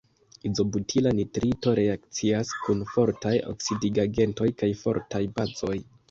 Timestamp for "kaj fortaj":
4.63-5.21